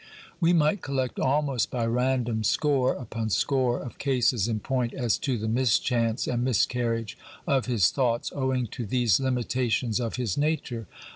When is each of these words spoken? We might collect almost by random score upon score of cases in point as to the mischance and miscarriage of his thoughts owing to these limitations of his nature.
We 0.39 0.51
might 0.51 0.81
collect 0.81 1.19
almost 1.19 1.69
by 1.69 1.85
random 1.85 2.43
score 2.43 2.95
upon 2.95 3.29
score 3.29 3.79
of 3.79 3.99
cases 3.99 4.47
in 4.47 4.59
point 4.59 4.95
as 4.95 5.15
to 5.19 5.37
the 5.37 5.47
mischance 5.47 6.25
and 6.25 6.43
miscarriage 6.43 7.19
of 7.45 7.67
his 7.67 7.91
thoughts 7.91 8.31
owing 8.35 8.65
to 8.73 8.87
these 8.87 9.19
limitations 9.19 9.99
of 9.99 10.15
his 10.15 10.37
nature. 10.39 10.87